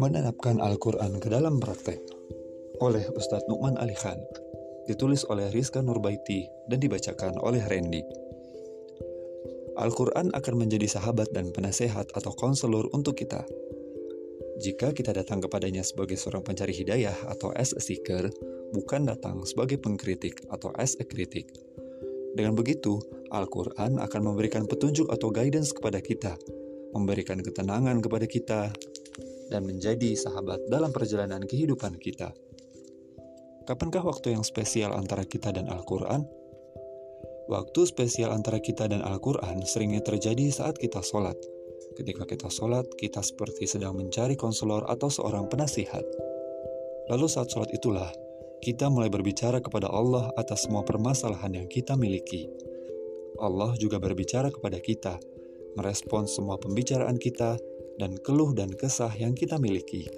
Menerapkan 0.00 0.60
Al-Quran 0.64 1.20
ke 1.20 1.28
dalam 1.28 1.60
praktek 1.60 2.00
oleh 2.80 3.04
Ustadz 3.12 3.44
Nukman 3.52 3.76
Ali 3.76 3.92
Khan 3.92 4.16
ditulis 4.88 5.28
oleh 5.28 5.52
Rizka 5.52 5.84
Nurbaiti 5.84 6.48
dan 6.72 6.80
dibacakan 6.80 7.36
oleh 7.44 7.60
Randy. 7.68 8.00
Al-Quran 9.76 10.32
akan 10.32 10.54
menjadi 10.56 10.88
sahabat 10.88 11.36
dan 11.36 11.52
penasehat 11.52 12.08
atau 12.16 12.32
konselor 12.32 12.88
untuk 12.96 13.20
kita. 13.20 13.44
Jika 14.64 14.96
kita 14.96 15.12
datang 15.12 15.44
kepadanya 15.44 15.84
sebagai 15.84 16.16
seorang 16.16 16.40
pencari 16.40 16.72
hidayah 16.72 17.28
atau 17.28 17.52
as 17.52 17.76
a 17.76 17.80
seeker, 17.84 18.32
bukan 18.72 19.04
datang 19.04 19.44
sebagai 19.44 19.76
pengkritik 19.76 20.48
atau 20.48 20.72
as 20.80 20.96
a 20.96 21.04
critic. 21.04 21.65
Dengan 22.36 22.52
begitu, 22.52 23.00
Al-Quran 23.32 23.96
akan 23.96 24.20
memberikan 24.20 24.68
petunjuk 24.68 25.08
atau 25.08 25.32
guidance 25.32 25.72
kepada 25.72 26.04
kita, 26.04 26.36
memberikan 26.92 27.40
ketenangan 27.40 27.96
kepada 28.04 28.28
kita, 28.28 28.60
dan 29.48 29.64
menjadi 29.64 30.12
sahabat 30.12 30.68
dalam 30.68 30.92
perjalanan 30.92 31.40
kehidupan 31.48 31.96
kita. 31.96 32.36
Kapankah 33.64 34.04
waktu 34.04 34.36
yang 34.36 34.44
spesial 34.44 34.92
antara 34.92 35.24
kita 35.24 35.48
dan 35.48 35.72
Al-Quran? 35.72 36.28
Waktu 37.48 37.80
spesial 37.88 38.34
antara 38.34 38.60
kita 38.60 38.84
dan 38.90 39.00
Al-Quran 39.00 39.64
seringnya 39.64 40.04
terjadi 40.04 40.52
saat 40.52 40.76
kita 40.76 41.00
sholat. 41.00 41.38
Ketika 41.96 42.28
kita 42.28 42.52
sholat, 42.52 42.84
kita 43.00 43.24
seperti 43.24 43.64
sedang 43.64 43.96
mencari 43.96 44.36
konselor 44.36 44.84
atau 44.90 45.08
seorang 45.08 45.48
penasihat. 45.48 46.04
Lalu 47.08 47.26
saat 47.30 47.48
sholat 47.48 47.70
itulah, 47.72 48.10
kita 48.64 48.88
mulai 48.88 49.12
berbicara 49.12 49.60
kepada 49.60 49.90
Allah 49.92 50.32
atas 50.36 50.64
semua 50.64 50.82
permasalahan 50.82 51.62
yang 51.62 51.68
kita 51.68 51.94
miliki. 51.94 52.48
Allah 53.36 53.76
juga 53.76 54.00
berbicara 54.00 54.48
kepada 54.48 54.80
kita, 54.80 55.20
merespons 55.76 56.32
semua 56.32 56.56
pembicaraan 56.56 57.20
kita, 57.20 57.60
dan 58.00 58.16
keluh 58.20 58.52
dan 58.52 58.72
kesah 58.72 59.12
yang 59.16 59.32
kita 59.32 59.56
miliki. 59.60 60.08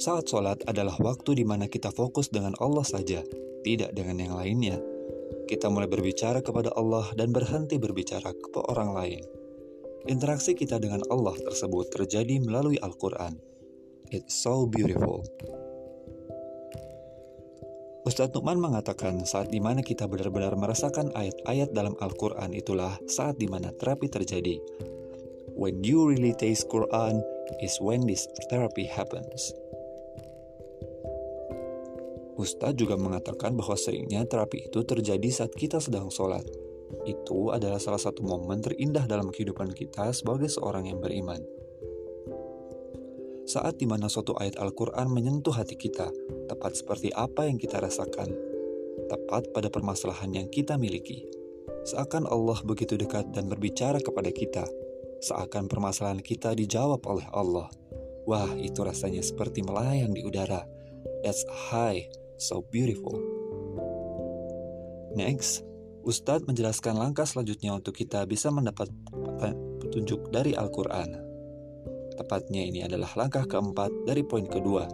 Saat 0.00 0.26
sholat 0.26 0.58
adalah 0.66 0.96
waktu 0.98 1.38
di 1.38 1.44
mana 1.46 1.70
kita 1.70 1.94
fokus 1.94 2.28
dengan 2.28 2.52
Allah 2.58 2.84
saja, 2.84 3.22
tidak 3.62 3.94
dengan 3.94 4.20
yang 4.20 4.34
lainnya. 4.36 4.76
Kita 5.44 5.68
mulai 5.68 5.88
berbicara 5.88 6.40
kepada 6.40 6.72
Allah 6.74 7.08
dan 7.16 7.30
berhenti 7.30 7.76
berbicara 7.80 8.32
kepada 8.32 8.68
orang 8.74 8.90
lain. 8.96 9.22
Interaksi 10.04 10.52
kita 10.52 10.76
dengan 10.76 11.00
Allah 11.08 11.32
tersebut 11.40 11.88
terjadi 11.88 12.36
melalui 12.44 12.76
Al-Quran. 12.80 13.40
It's 14.12 14.36
so 14.36 14.68
beautiful. 14.68 15.24
Ustadz 18.04 18.36
Nukman 18.36 18.60
mengatakan 18.60 19.24
saat 19.24 19.48
di 19.48 19.64
mana 19.64 19.80
kita 19.80 20.04
benar-benar 20.04 20.52
merasakan 20.60 21.08
ayat-ayat 21.16 21.72
dalam 21.72 21.96
Al-Quran 22.04 22.52
itulah 22.52 23.00
saat 23.08 23.40
di 23.40 23.48
mana 23.48 23.72
terapi 23.72 24.12
terjadi. 24.12 24.60
When 25.56 25.80
you 25.80 26.04
really 26.12 26.36
taste 26.36 26.68
Quran 26.68 27.24
is 27.64 27.80
when 27.80 28.04
this 28.04 28.28
therapy 28.52 28.84
happens. 28.84 29.56
Ustadz 32.36 32.76
juga 32.76 33.00
mengatakan 33.00 33.56
bahwa 33.56 33.72
seringnya 33.72 34.28
terapi 34.28 34.68
itu 34.68 34.84
terjadi 34.84 35.28
saat 35.32 35.56
kita 35.56 35.80
sedang 35.80 36.12
sholat. 36.12 36.44
Itu 37.08 37.56
adalah 37.56 37.80
salah 37.80 38.04
satu 38.04 38.20
momen 38.20 38.60
terindah 38.60 39.08
dalam 39.08 39.32
kehidupan 39.32 39.72
kita 39.72 40.12
sebagai 40.12 40.52
seorang 40.52 40.92
yang 40.92 41.00
beriman. 41.00 41.40
Saat 43.44 43.76
di 43.76 43.84
mana 43.84 44.08
suatu 44.08 44.32
ayat 44.40 44.56
Al-Quran 44.56 45.12
menyentuh 45.12 45.52
hati 45.52 45.76
kita, 45.76 46.08
tepat 46.48 46.80
seperti 46.80 47.12
apa 47.12 47.44
yang 47.44 47.60
kita 47.60 47.76
rasakan, 47.76 48.32
tepat 49.12 49.52
pada 49.52 49.68
permasalahan 49.68 50.32
yang 50.32 50.48
kita 50.48 50.80
miliki. 50.80 51.28
Seakan 51.84 52.24
Allah 52.24 52.56
begitu 52.64 52.96
dekat 52.96 53.36
dan 53.36 53.52
berbicara 53.52 54.00
kepada 54.00 54.32
kita, 54.32 54.64
seakan 55.20 55.68
permasalahan 55.68 56.24
kita 56.24 56.56
dijawab 56.56 57.04
oleh 57.04 57.28
Allah. 57.36 57.68
Wah, 58.24 58.48
itu 58.56 58.80
rasanya 58.80 59.20
seperti 59.20 59.60
melayang 59.60 60.16
di 60.16 60.24
udara. 60.24 60.64
That's 61.20 61.44
high, 61.68 62.08
so 62.40 62.64
beautiful. 62.64 63.20
Next, 65.12 65.60
Ustadz 66.00 66.48
menjelaskan 66.48 66.96
langkah 66.96 67.28
selanjutnya 67.28 67.76
untuk 67.76 67.92
kita 67.92 68.24
bisa 68.24 68.48
mendapat 68.48 68.88
petunjuk 69.84 70.32
dari 70.32 70.56
Al-Quran. 70.56 71.33
Tepatnya 72.14 72.62
ini 72.62 72.86
adalah 72.86 73.10
langkah 73.18 73.46
keempat 73.46 73.90
dari 74.06 74.22
poin 74.22 74.46
kedua. 74.46 74.86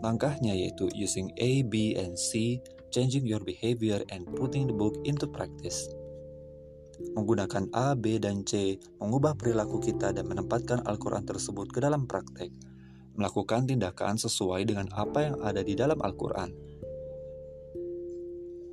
Langkahnya 0.00 0.52
yaitu 0.56 0.88
using 0.92 1.32
A, 1.40 1.64
B, 1.66 1.96
and 1.96 2.16
C, 2.16 2.60
changing 2.92 3.28
your 3.28 3.40
behavior 3.40 4.00
and 4.12 4.24
putting 4.36 4.68
the 4.68 4.76
book 4.76 4.96
into 5.04 5.28
practice 5.28 5.88
menggunakan 7.16 7.68
A, 7.76 7.92
B, 7.92 8.16
dan 8.16 8.44
C, 8.48 8.80
mengubah 9.00 9.36
perilaku 9.36 9.80
kita 9.80 10.12
dan 10.16 10.24
menempatkan 10.24 10.84
Al-Quran 10.84 11.24
tersebut 11.28 11.68
ke 11.68 11.78
dalam 11.84 12.08
praktek, 12.08 12.48
melakukan 13.16 13.68
tindakan 13.68 14.16
sesuai 14.16 14.64
dengan 14.64 14.88
apa 14.96 15.32
yang 15.32 15.36
ada 15.44 15.60
di 15.60 15.76
dalam 15.76 16.00
Al-Quran. 16.00 16.50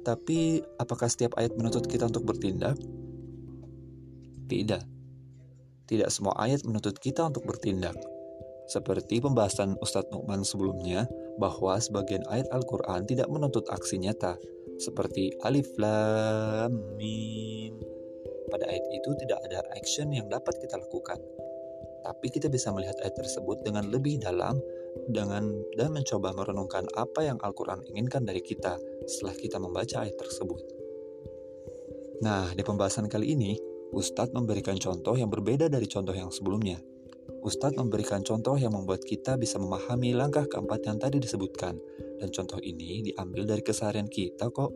Tapi, 0.04 0.60
apakah 0.80 1.08
setiap 1.08 1.40
ayat 1.40 1.56
menuntut 1.56 1.88
kita 1.88 2.12
untuk 2.12 2.28
bertindak? 2.28 2.76
Tidak. 4.52 4.84
Tidak 5.94 6.10
semua 6.10 6.34
ayat 6.42 6.66
menuntut 6.66 6.98
kita 6.98 7.30
untuk 7.30 7.46
bertindak. 7.46 7.94
Seperti 8.66 9.22
pembahasan 9.22 9.78
Ustadz 9.78 10.10
Nukman 10.10 10.42
sebelumnya, 10.42 11.06
bahwa 11.38 11.78
sebagian 11.78 12.26
ayat 12.34 12.50
Al-Quran 12.50 13.06
tidak 13.06 13.30
menuntut 13.30 13.70
aksi 13.70 14.02
nyata, 14.02 14.34
seperti 14.82 15.38
Alif 15.46 15.70
Lam 15.78 16.98
Mim 16.98 17.78
pada 18.50 18.70
ayat 18.70 18.86
itu 18.90 19.10
tidak 19.22 19.38
ada 19.50 19.66
action 19.78 20.10
yang 20.10 20.26
dapat 20.30 20.54
kita 20.62 20.82
lakukan. 20.82 21.18
Tapi 22.06 22.28
kita 22.30 22.50
bisa 22.50 22.74
melihat 22.74 22.98
ayat 23.06 23.14
tersebut 23.14 23.62
dengan 23.62 23.90
lebih 23.90 24.18
dalam 24.18 24.58
dengan 25.10 25.50
dan 25.74 25.90
mencoba 25.90 26.34
merenungkan 26.38 26.86
apa 26.94 27.26
yang 27.26 27.38
Al-Quran 27.42 27.82
inginkan 27.90 28.26
dari 28.26 28.42
kita 28.42 28.78
setelah 29.10 29.34
kita 29.38 29.58
membaca 29.58 30.06
ayat 30.06 30.18
tersebut. 30.18 30.62
Nah, 32.22 32.54
di 32.54 32.62
pembahasan 32.62 33.10
kali 33.10 33.34
ini, 33.34 33.58
Ustadz 33.94 34.34
memberikan 34.34 34.74
contoh 34.82 35.14
yang 35.14 35.30
berbeda 35.30 35.70
dari 35.70 35.86
contoh 35.86 36.18
yang 36.18 36.34
sebelumnya. 36.34 36.82
Ustadz 37.46 37.78
memberikan 37.78 38.26
contoh 38.26 38.58
yang 38.58 38.74
membuat 38.74 39.06
kita 39.06 39.38
bisa 39.38 39.62
memahami 39.62 40.18
langkah 40.18 40.50
keempat 40.50 40.82
yang 40.90 40.98
tadi 40.98 41.22
disebutkan, 41.22 41.78
dan 42.18 42.34
contoh 42.34 42.58
ini 42.58 43.06
diambil 43.14 43.46
dari 43.46 43.62
keseharian 43.62 44.10
kita 44.10 44.50
kok. 44.50 44.74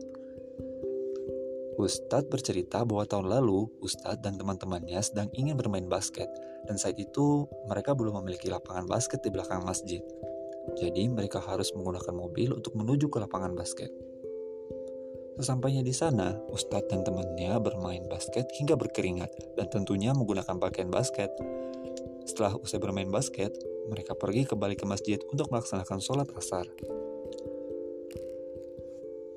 Ustadz 1.78 2.30
bercerita 2.30 2.86
bahwa 2.86 3.06
tahun 3.10 3.26
lalu 3.26 3.66
Ustadz 3.82 4.22
dan 4.22 4.38
teman-temannya 4.38 5.02
sedang 5.02 5.30
ingin 5.34 5.58
bermain 5.58 5.86
basket 5.90 6.30
dan 6.66 6.78
saat 6.78 6.98
itu 6.98 7.46
mereka 7.66 7.94
belum 7.98 8.22
memiliki 8.22 8.50
lapangan 8.50 8.86
basket 8.86 9.22
di 9.22 9.30
belakang 9.34 9.62
masjid. 9.66 10.02
Jadi 10.78 11.10
mereka 11.10 11.42
harus 11.42 11.74
menggunakan 11.74 12.14
mobil 12.14 12.54
untuk 12.54 12.74
menuju 12.78 13.10
ke 13.10 13.18
lapangan 13.22 13.54
basket. 13.54 13.90
Sesampainya 15.38 15.86
di 15.86 15.94
sana, 15.94 16.34
Ustadz 16.50 16.90
dan 16.90 17.06
temannya 17.06 17.62
bermain 17.62 18.02
basket 18.10 18.50
hingga 18.58 18.74
berkeringat 18.74 19.54
dan 19.54 19.70
tentunya 19.70 20.10
menggunakan 20.10 20.58
pakaian 20.58 20.90
basket. 20.90 21.30
Setelah 22.26 22.58
usai 22.58 22.82
bermain 22.82 23.06
basket, 23.06 23.54
mereka 23.86 24.18
pergi 24.18 24.50
kembali 24.50 24.74
ke 24.74 24.82
masjid 24.82 25.22
untuk 25.30 25.46
melaksanakan 25.54 26.02
sholat 26.02 26.26
asar. 26.34 26.66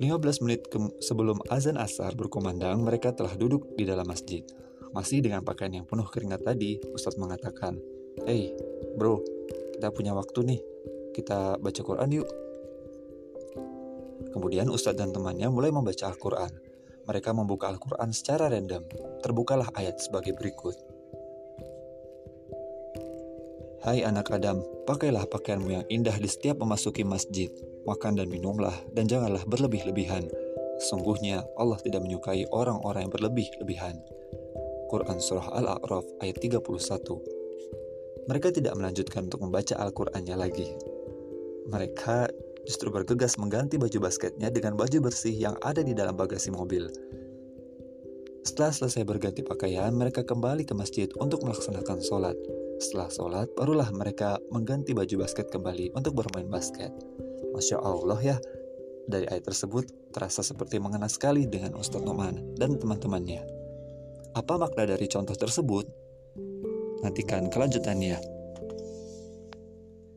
15 0.01 0.41
menit 0.41 0.65
sebelum 0.97 1.37
azan 1.53 1.77
asar 1.77 2.17
berkumandang, 2.17 2.81
mereka 2.81 3.13
telah 3.13 3.37
duduk 3.37 3.77
di 3.77 3.85
dalam 3.85 4.09
masjid. 4.09 4.41
Masih 4.97 5.21
dengan 5.21 5.45
pakaian 5.45 5.69
yang 5.69 5.85
penuh 5.85 6.09
keringat 6.09 6.41
tadi, 6.41 6.81
Ustadz 6.97 7.21
mengatakan, 7.21 7.77
Hey, 8.25 8.57
bro, 8.97 9.21
kita 9.77 9.93
punya 9.93 10.17
waktu 10.17 10.49
nih, 10.49 10.61
kita 11.13 11.61
baca 11.61 11.81
Quran 11.85 12.09
yuk. 12.17 12.29
Kemudian 14.31 14.71
Ustadz 14.71 14.99
dan 14.99 15.11
temannya 15.11 15.51
mulai 15.51 15.71
membaca 15.71 16.07
Al-Quran. 16.07 16.51
Mereka 17.07 17.35
membuka 17.35 17.67
Al-Quran 17.67 18.15
secara 18.15 18.47
random. 18.47 18.87
Terbukalah 19.19 19.69
ayat 19.75 19.99
sebagai 19.99 20.31
berikut. 20.35 20.75
Hai 23.81 24.05
anak 24.05 24.29
Adam, 24.29 24.61
pakailah 24.85 25.25
pakaianmu 25.25 25.69
yang 25.73 25.85
indah 25.89 26.13
di 26.21 26.29
setiap 26.29 26.61
memasuki 26.61 27.01
masjid. 27.01 27.49
Makan 27.81 28.13
dan 28.21 28.29
minumlah, 28.29 28.77
dan 28.93 29.09
janganlah 29.09 29.41
berlebih-lebihan. 29.49 30.29
Sungguhnya 30.85 31.41
Allah 31.57 31.81
tidak 31.81 32.05
menyukai 32.05 32.45
orang-orang 32.53 33.09
yang 33.09 33.13
berlebih-lebihan. 33.13 33.97
Quran 34.85 35.17
Surah 35.17 35.49
Al-A'raf 35.57 36.05
ayat 36.21 36.37
31 36.37 36.61
Mereka 38.29 38.53
tidak 38.53 38.77
melanjutkan 38.77 39.25
untuk 39.31 39.49
membaca 39.49 39.73
Al-Qurannya 39.81 40.35
lagi. 40.37 40.69
Mereka 41.65 42.29
justru 42.65 42.93
bergegas 42.93 43.37
mengganti 43.41 43.81
baju 43.81 44.05
basketnya 44.05 44.53
dengan 44.53 44.77
baju 44.77 44.97
bersih 45.01 45.33
yang 45.33 45.55
ada 45.65 45.81
di 45.81 45.97
dalam 45.97 46.13
bagasi 46.13 46.53
mobil. 46.53 46.89
Setelah 48.41 48.73
selesai 48.73 49.05
berganti 49.05 49.45
pakaian, 49.45 49.93
mereka 49.93 50.25
kembali 50.25 50.65
ke 50.65 50.73
masjid 50.73 51.05
untuk 51.21 51.45
melaksanakan 51.45 52.01
sholat. 52.01 52.33
Setelah 52.81 53.09
sholat, 53.13 53.47
barulah 53.53 53.85
mereka 53.93 54.41
mengganti 54.49 54.97
baju 54.97 55.21
basket 55.21 55.53
kembali 55.53 55.93
untuk 55.93 56.17
bermain 56.17 56.49
basket. 56.49 56.89
Masya 57.53 57.77
Allah 57.77 58.17
ya, 58.17 58.37
dari 59.05 59.29
ayat 59.29 59.45
tersebut 59.45 59.85
terasa 60.09 60.41
seperti 60.41 60.81
mengena 60.81 61.05
sekali 61.05 61.45
dengan 61.45 61.77
Ustadz 61.77 62.01
Noman 62.01 62.57
dan 62.57 62.81
teman-temannya. 62.81 63.45
Apa 64.33 64.57
makna 64.57 64.89
dari 64.89 65.05
contoh 65.05 65.37
tersebut? 65.37 65.85
Nantikan 67.05 67.49
kelanjutannya. 67.53 68.17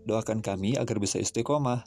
Doakan 0.05 0.44
kami 0.44 0.76
agar 0.76 1.00
bisa 1.00 1.17
istiqomah 1.17 1.85